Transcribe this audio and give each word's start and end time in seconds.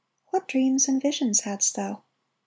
What 0.31 0.47
dreams 0.47 0.87
and 0.87 0.99
visions 0.99 1.41
hadst 1.41 1.75
thou? 1.75 2.01